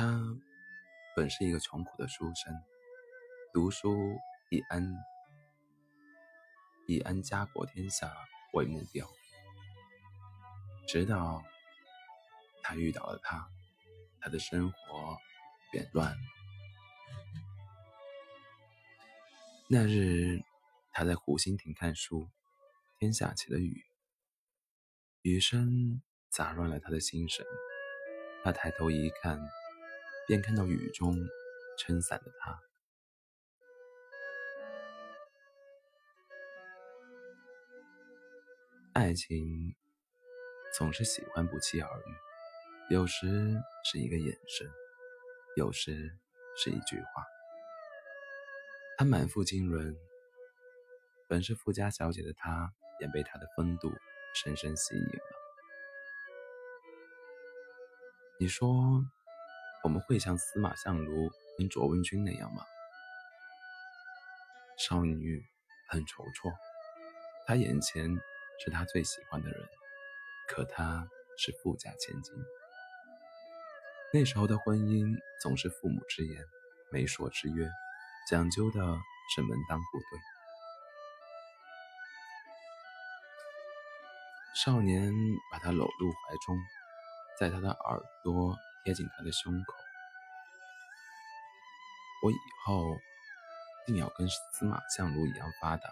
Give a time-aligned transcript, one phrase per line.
[0.00, 0.18] 他
[1.14, 2.58] 本是一个穷苦的书生，
[3.52, 4.16] 读书
[4.48, 4.96] 以安
[6.86, 8.10] 以安家国天下
[8.54, 9.06] 为目标，
[10.88, 11.42] 直到
[12.62, 13.46] 他遇到了他，
[14.22, 15.18] 他的生活
[15.70, 16.18] 变乱了。
[19.68, 20.42] 那日，
[20.92, 22.26] 他在湖心亭看书，
[22.98, 23.84] 天下起了雨，
[25.20, 27.44] 雨声杂乱了他的心神。
[28.42, 29.38] 他抬头一看，
[30.30, 31.16] 便看到雨中
[31.76, 32.56] 撑伞的他。
[38.92, 39.74] 爱情
[40.72, 43.26] 总是喜欢不期而遇，有时
[43.82, 44.70] 是一个眼神，
[45.56, 46.16] 有时
[46.56, 47.26] 是一句话。
[48.98, 49.96] 他满腹经纶，
[51.26, 53.90] 本是富家小姐的他，也被他的风度
[54.32, 55.24] 深深吸引了。
[58.38, 59.04] 你说，
[59.82, 62.64] 我们会像司马相如跟卓文君那样吗？
[64.78, 65.44] 少女
[65.88, 66.52] 很踌躇，
[67.46, 68.08] 她眼前
[68.64, 69.68] 是他最喜欢的人，
[70.48, 72.34] 可他是富家千金。
[74.12, 76.44] 那时候的婚姻总是父母之言，
[76.90, 77.68] 媒妁之约。
[78.28, 78.80] 讲究的
[79.34, 80.20] 是门当户对。
[84.54, 85.12] 少年
[85.50, 86.58] 把她搂入怀中，
[87.38, 89.74] 在她的耳朵贴近他的胸口。
[92.22, 92.96] 我以后
[93.86, 95.90] 定要跟司马相如一样发达，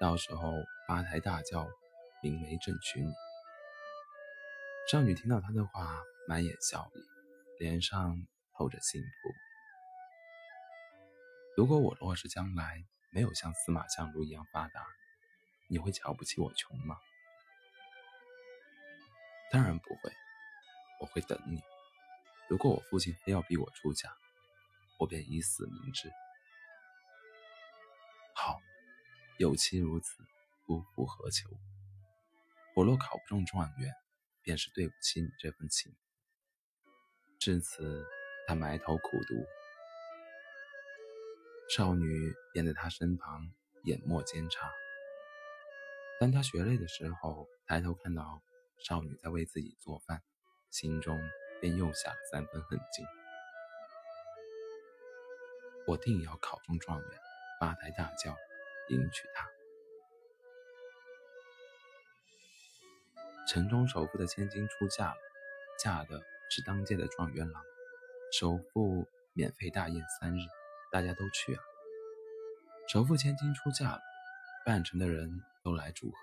[0.00, 0.54] 到时候
[0.88, 1.68] 八抬大轿，
[2.22, 3.12] 明媒正娶你。
[4.90, 7.00] 少女听到他的话，满眼笑意，
[7.58, 8.16] 脸上
[8.56, 9.08] 透着幸福。
[11.56, 14.86] 如果我若是将来没有像司马相如一样发达，
[15.68, 16.96] 你会瞧不起我穷吗？
[19.52, 20.12] 当然不会，
[21.00, 21.60] 我会等你。
[22.50, 24.12] 如果我父亲非要逼我出家，
[24.98, 26.10] 我便以死明志。
[28.34, 28.58] 好，
[29.38, 30.16] 有妻如此，
[30.66, 31.48] 夫复何求？
[32.74, 33.94] 我若考不中状元，
[34.42, 35.94] 便是对不起你这份情。
[37.38, 38.04] 至此，
[38.48, 39.46] 他埋头苦读。
[41.76, 43.48] 少女便在他身旁
[43.84, 44.72] 研墨煎茶。
[46.18, 48.42] 当他学累的时候，抬头看到
[48.84, 50.20] 少女在为自己做饭，
[50.72, 51.16] 心中
[51.60, 53.06] 便又下了三分狠劲。
[55.86, 57.20] 我定要考中状元，
[57.60, 58.36] 八抬大轿
[58.88, 59.48] 迎娶她。
[63.48, 65.16] 城中首富的千金出嫁了，
[65.82, 67.62] 嫁的是当街的状元郎，
[68.32, 70.38] 首富免费大宴三日。
[70.92, 71.62] 大家都去啊！
[72.88, 74.00] 首富千金出嫁了，
[74.66, 76.16] 半城的人都来祝贺。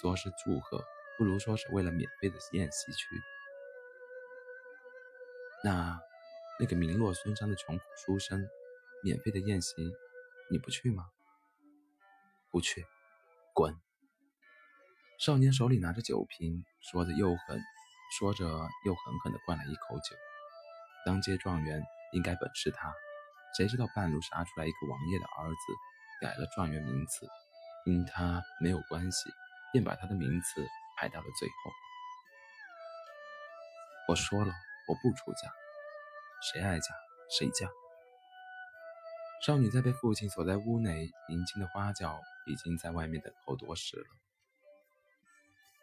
[0.00, 0.84] 说是祝贺，
[1.18, 3.06] 不如说是为了免费的宴席去。
[5.64, 5.98] 那
[6.60, 8.46] 那个名落孙山的穷苦书生，
[9.02, 9.72] 免费的宴席，
[10.50, 11.06] 你不去吗？
[12.50, 12.84] 不去，
[13.54, 13.74] 滚！
[15.18, 17.62] 少年手里拿着酒瓶，说着又狠，
[18.18, 20.14] 说着又狠狠地灌了一口酒。
[21.06, 21.82] 当街状元
[22.12, 22.92] 应该本是他。
[23.56, 25.56] 谁知道半路杀出来一个王爷的儿子，
[26.20, 27.26] 改了状元名次，
[27.86, 29.30] 因他没有关系，
[29.72, 30.66] 便把他的名次
[30.98, 31.54] 排到了最后。
[34.08, 34.52] 我说了，
[34.86, 35.52] 我不出嫁，
[36.52, 36.86] 谁爱嫁
[37.30, 37.68] 谁嫁。
[39.44, 44.06] 少女在被父亲锁在屋内，迎亲的花轿已经在外面等候多时了。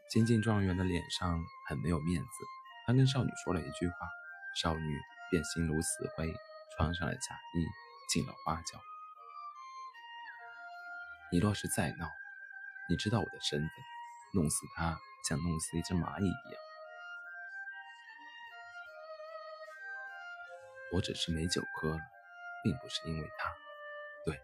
[0.09, 2.27] 新晋状元的脸上很没有面子，
[2.85, 3.95] 他跟少女说了一句话，
[4.61, 6.33] 少女便心如死灰。
[6.77, 7.67] 穿上了假衣，
[8.09, 8.79] 进了花轿。
[11.29, 12.09] 你若是再闹，
[12.89, 13.69] 你知道我的身份，
[14.33, 14.97] 弄死他
[15.27, 16.70] 像弄死一只蚂蚁一样。
[20.93, 21.99] 我只是没酒喝了，
[22.63, 23.53] 并不是因为他。
[24.25, 24.39] 对，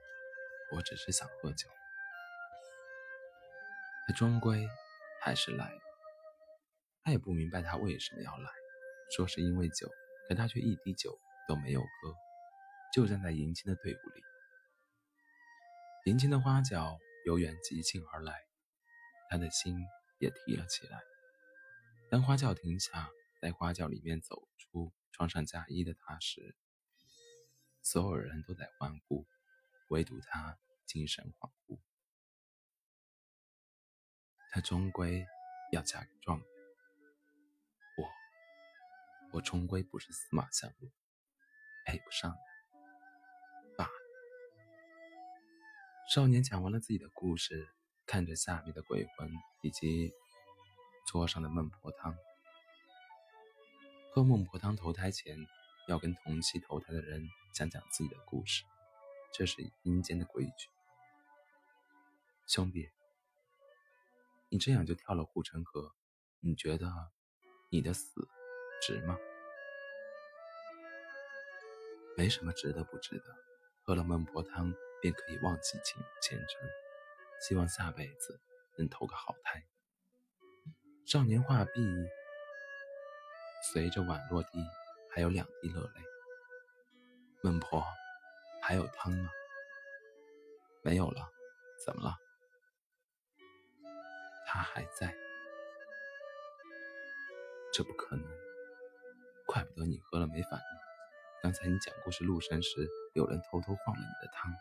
[0.75, 1.67] 我只是想喝酒。
[4.07, 4.67] 他终归
[5.21, 5.79] 还是来了。
[7.03, 8.49] 他也不明白他为什么要来，
[9.15, 9.89] 说是因为酒，
[10.27, 11.19] 可他却一滴酒。
[11.47, 12.13] 都没有喝，
[12.93, 14.21] 就站在迎亲的队伍里。
[16.11, 18.33] 迎亲的花轿由远及近而来，
[19.29, 19.77] 他的心
[20.19, 20.99] 也提了起来。
[22.11, 23.09] 当花轿停下，
[23.41, 26.55] 在花轿里面走出穿上嫁衣的他时，
[27.81, 29.25] 所有人都在欢呼，
[29.89, 31.79] 唯独他精神恍惚。
[34.51, 35.25] 他终归
[35.71, 36.47] 要嫁给状元，
[37.97, 40.91] 我，我终归不是司马相如。
[41.85, 42.35] 配不上
[43.77, 43.89] 他罢
[46.13, 47.67] 少年讲完了自己的故事，
[48.05, 49.31] 看着下面的鬼魂
[49.63, 50.11] 以及
[51.07, 52.15] 桌上的孟婆汤，
[54.17, 55.37] 喝孟婆汤投胎前，
[55.87, 58.63] 要跟同期投胎的人讲讲自己的故事，
[59.31, 60.69] 这是阴间的规矩。
[62.47, 62.89] 兄弟，
[64.49, 65.93] 你这样就跳了护城河，
[66.39, 66.91] 你觉得
[67.69, 68.27] 你的死
[68.81, 69.19] 值吗？
[72.17, 73.35] 没什么值得不值得，
[73.83, 76.67] 喝了孟婆汤便可以忘记前前程，
[77.39, 78.41] 希望下辈子
[78.79, 79.67] 能投个好胎。
[81.05, 81.79] 少年画壁，
[83.73, 84.65] 随着碗落地，
[85.11, 86.01] 还有两滴热泪。
[87.43, 87.83] 孟婆，
[88.61, 89.29] 还有汤吗？
[90.83, 91.29] 没有了，
[91.85, 92.15] 怎么了？
[94.47, 95.13] 他还在，
[97.73, 98.25] 这不可能，
[99.45, 100.77] 怪不得你喝了没反应。
[101.43, 104.53] 刚才你讲故事入神时，有人偷偷放了你的汤。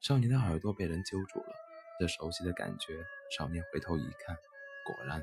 [0.00, 1.54] 少年的耳朵被人揪住了，
[2.00, 3.04] 这熟悉的感觉。
[3.36, 4.34] 少年回头一看，
[4.86, 5.22] 果然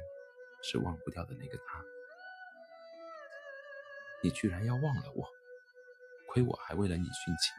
[0.61, 1.83] 是忘不掉的那个他。
[4.23, 5.27] 你居然要忘了我，
[6.29, 7.53] 亏我还为了你殉情。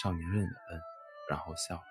[0.00, 0.80] 少年认了恩，
[1.28, 1.82] 然后笑了。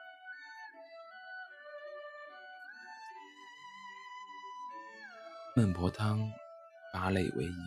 [5.56, 6.32] 孟婆汤，
[6.94, 7.58] 八泪为饮。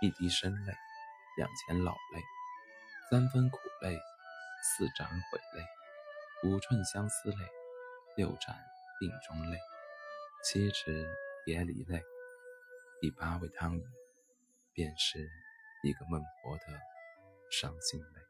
[0.00, 0.72] 一滴生泪，
[1.36, 2.22] 两钱老泪，
[3.10, 4.00] 三分苦泪，
[4.62, 5.66] 四盏悔泪，
[6.48, 7.46] 五寸相思泪，
[8.16, 8.56] 六盏
[8.98, 9.58] 病中泪，
[10.42, 11.06] 七尺
[11.44, 12.02] 别离泪。
[13.02, 13.84] 第八味汤饮，
[14.80, 15.18] 便是
[15.82, 16.64] 一个孟婆的
[17.50, 18.29] 伤心泪。